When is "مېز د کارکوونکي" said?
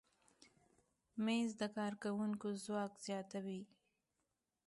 1.23-2.49